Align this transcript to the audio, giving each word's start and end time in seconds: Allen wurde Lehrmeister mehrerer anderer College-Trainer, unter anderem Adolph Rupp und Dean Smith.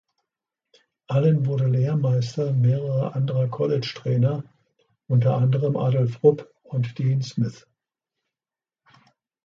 Allen 1.05 1.45
wurde 1.45 1.67
Lehrmeister 1.67 2.53
mehrerer 2.53 3.15
anderer 3.15 3.47
College-Trainer, 3.49 4.43
unter 5.07 5.37
anderem 5.37 5.77
Adolph 5.77 6.23
Rupp 6.23 6.51
und 6.63 6.97
Dean 6.97 7.21
Smith. 7.21 7.67